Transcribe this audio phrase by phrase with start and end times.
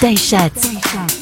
[0.00, 0.50] Day Sheds.
[0.56, 1.19] c'est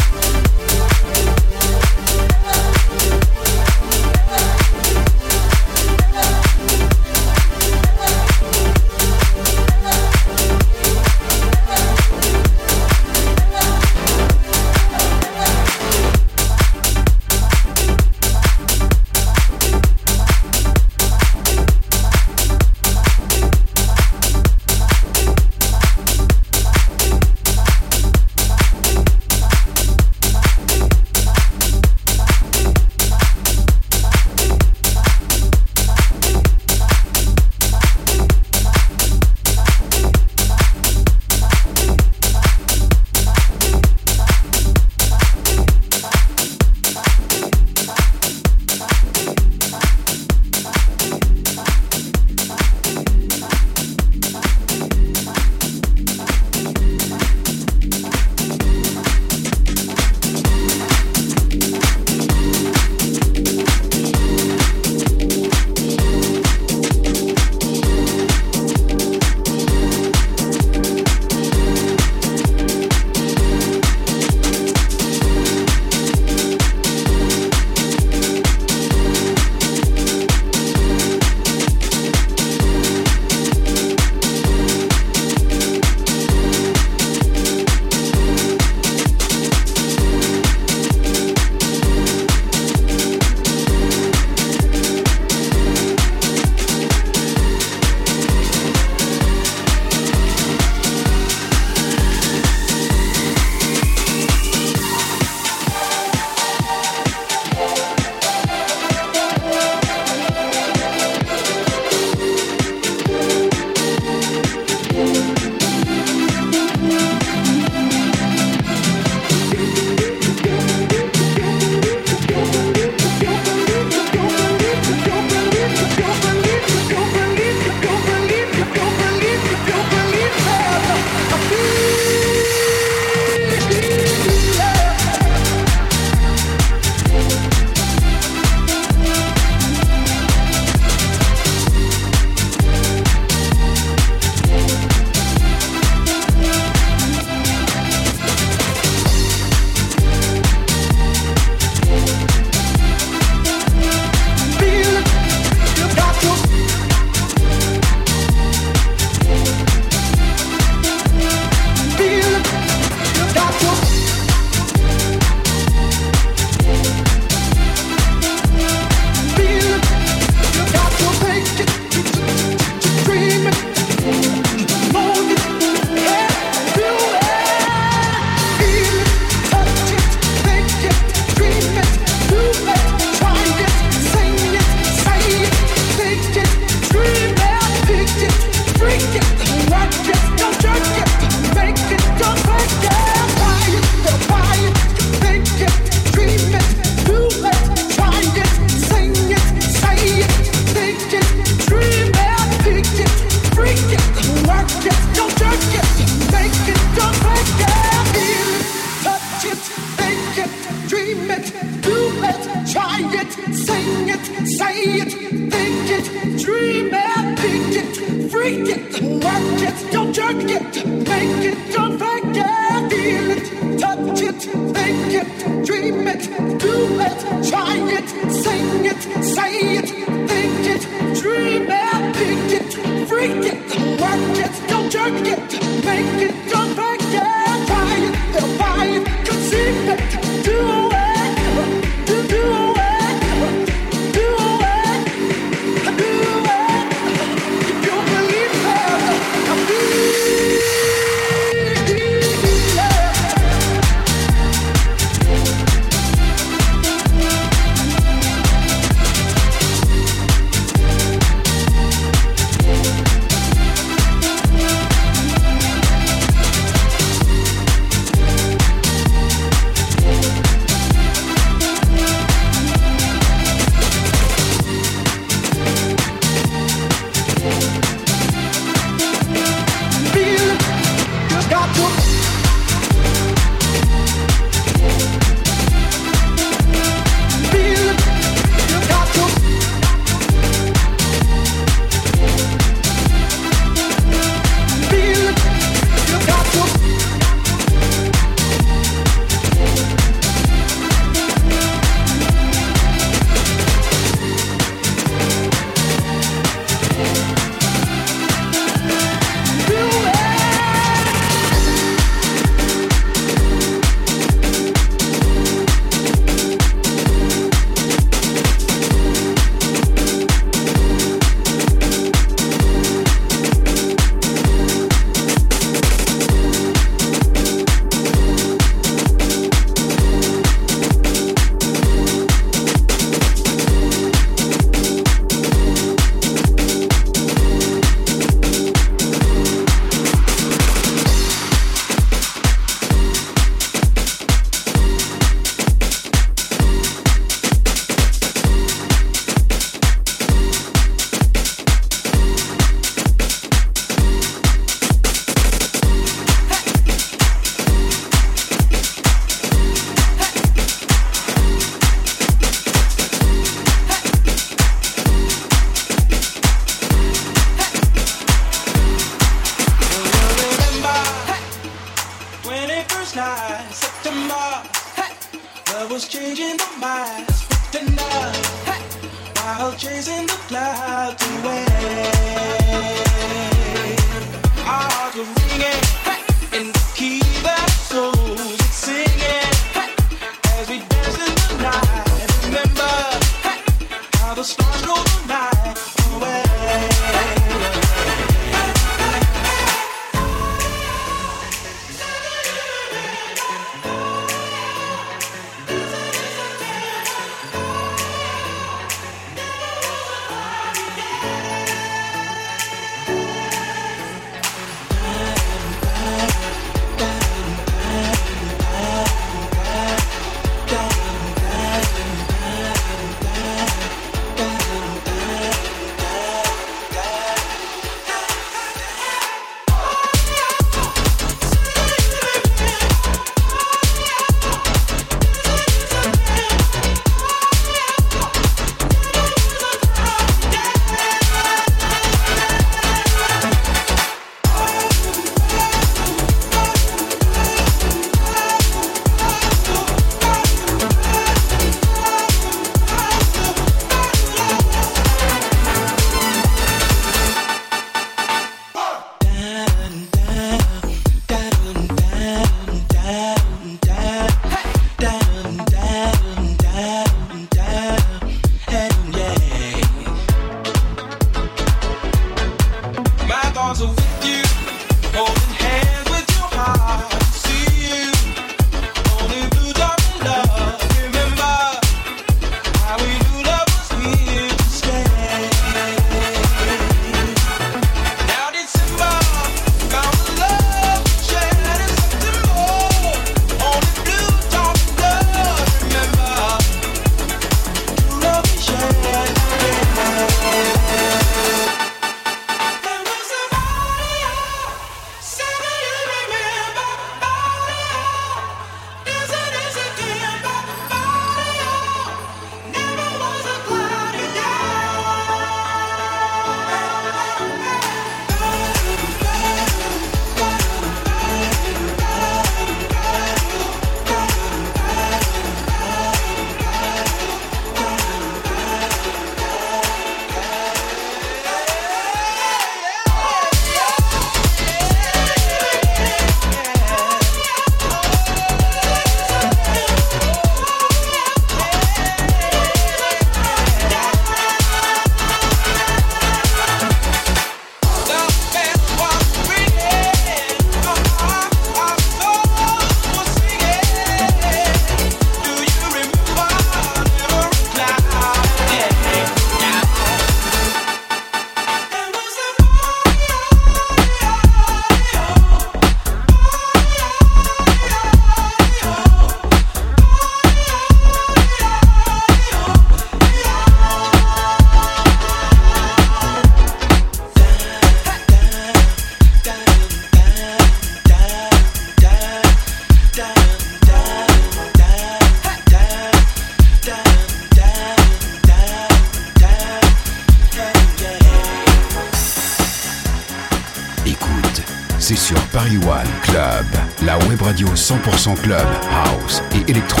[597.52, 600.00] radio 100% club, house et électro.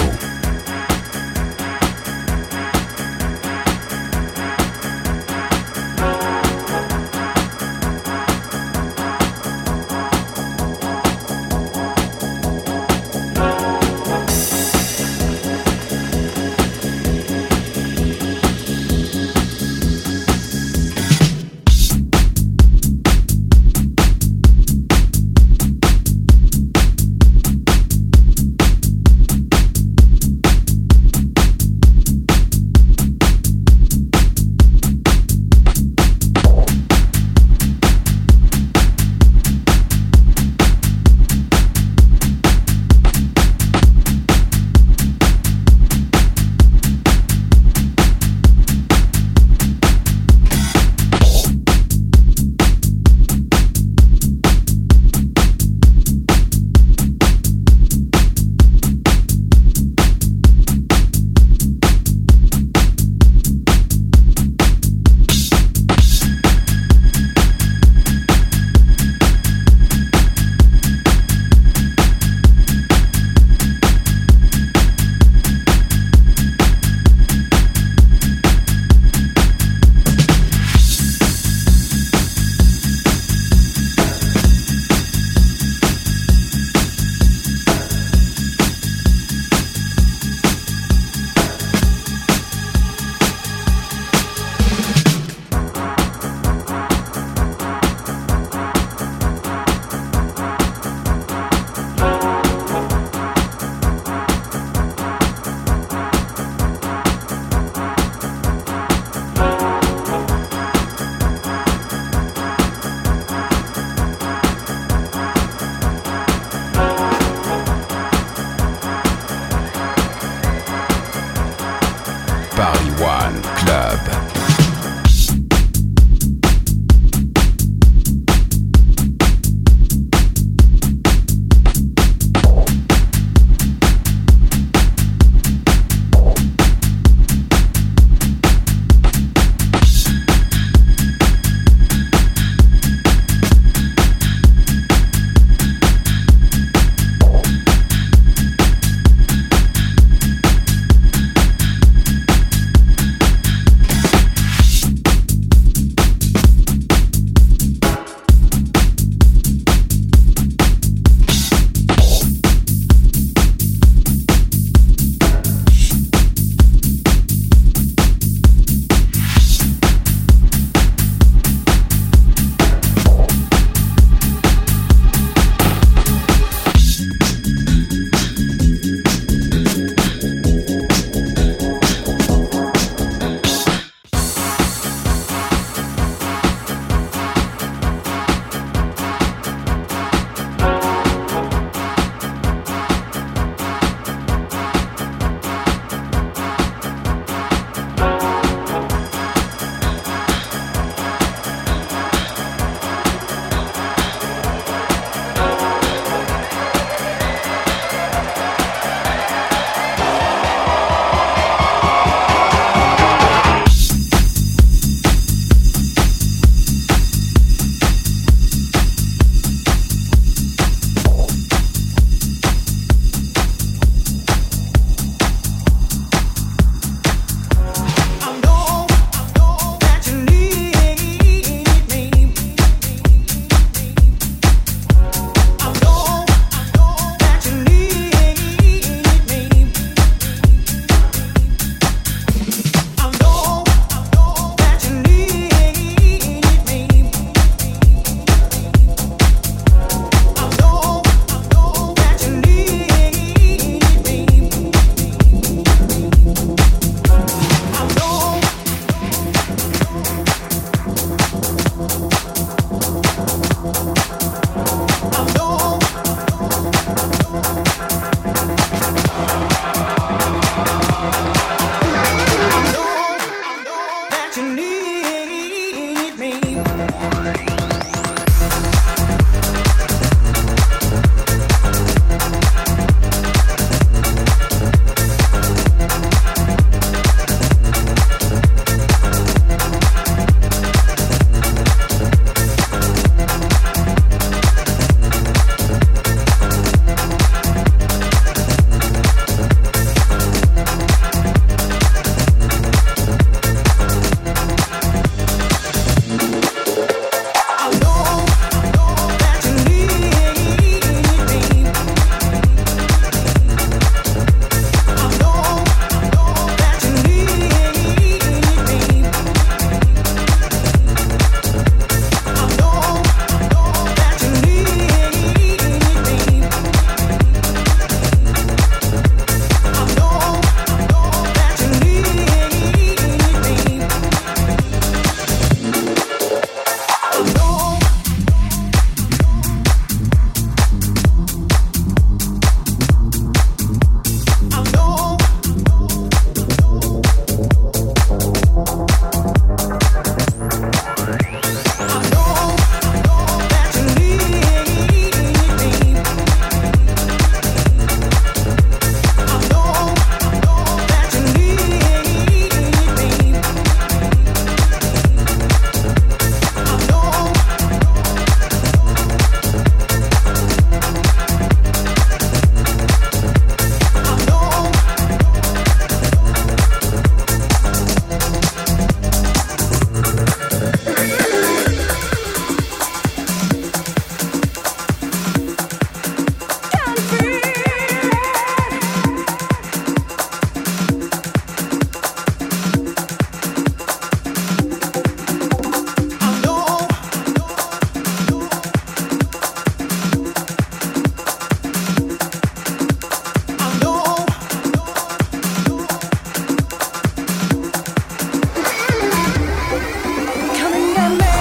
[410.94, 411.31] gonna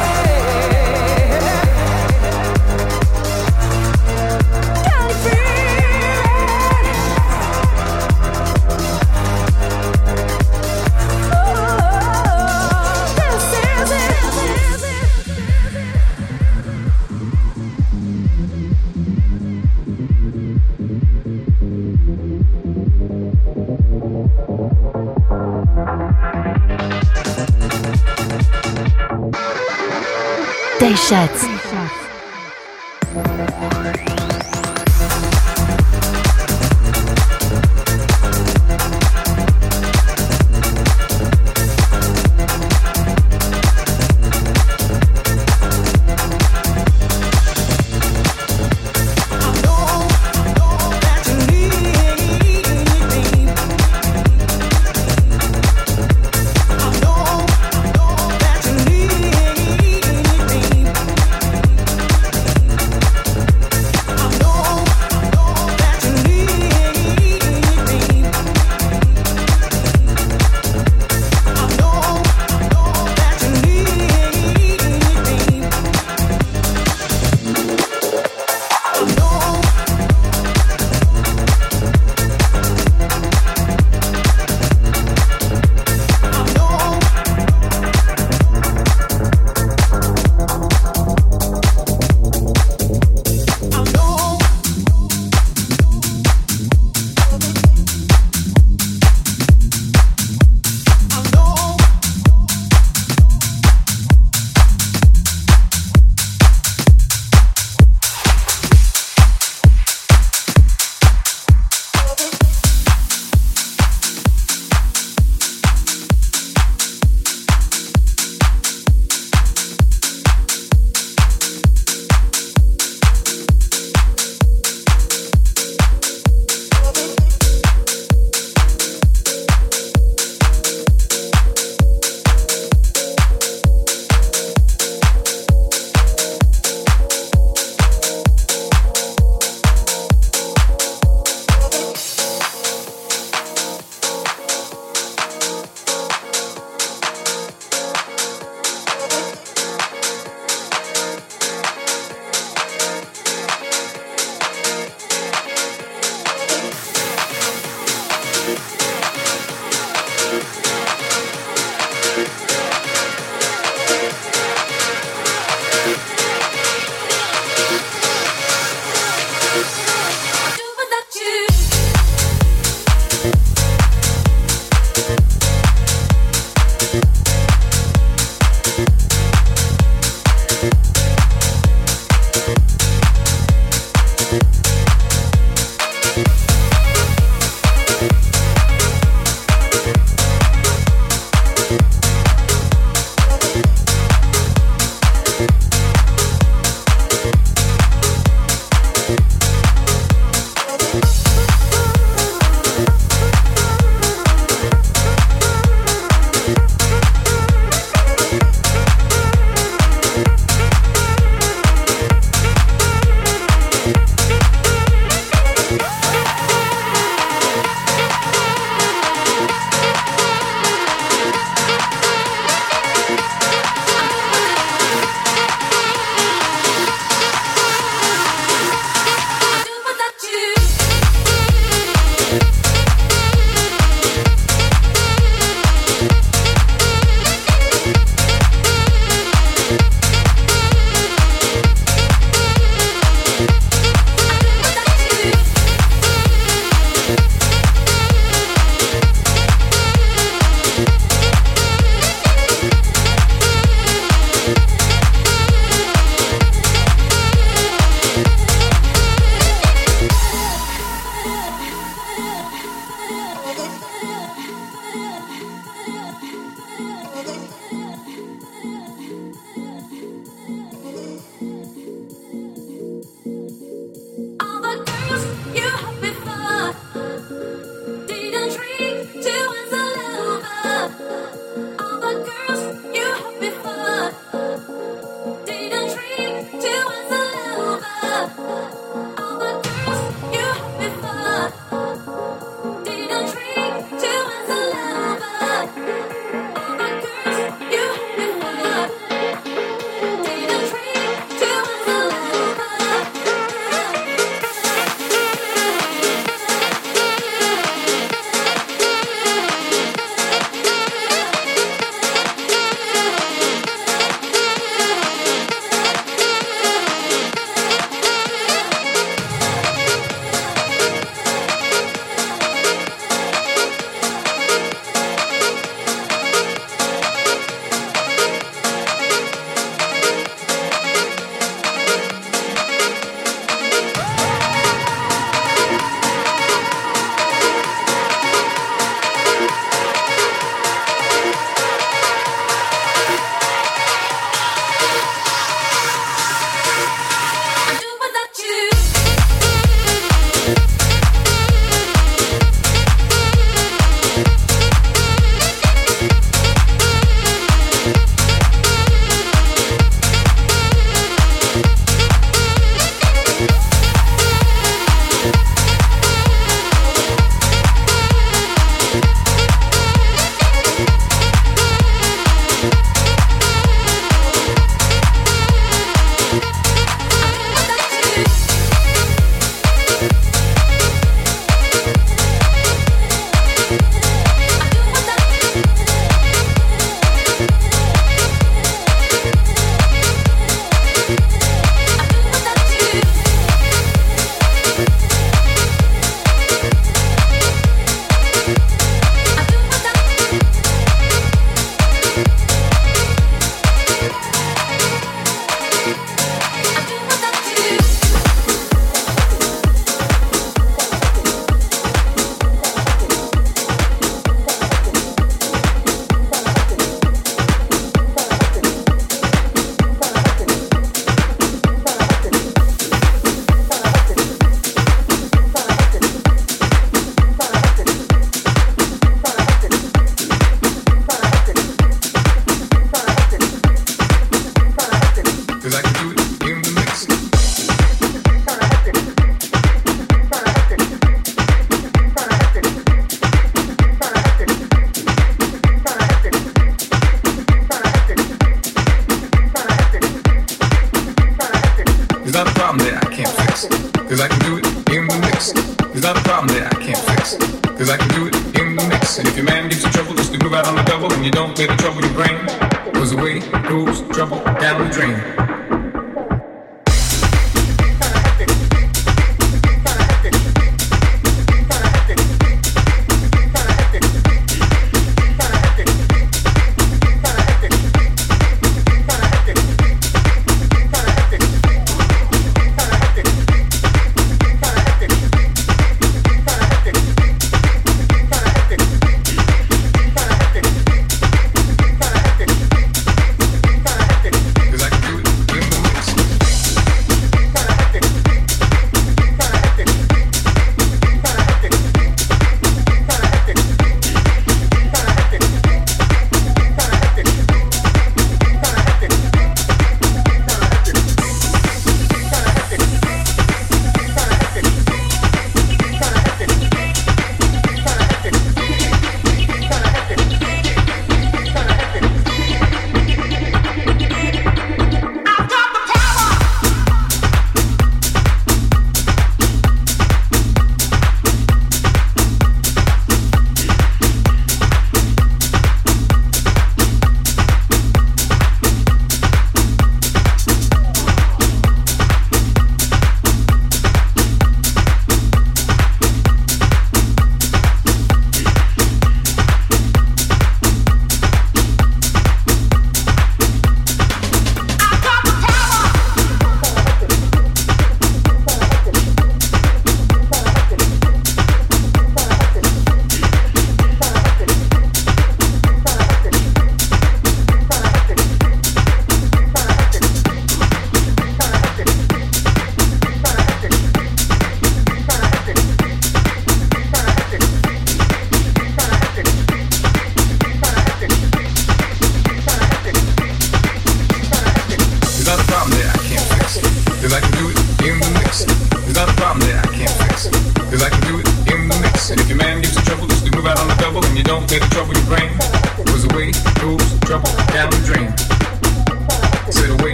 [435.62, 436.21] Cause I can do it.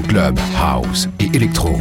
[0.00, 1.76] Club, house et électro.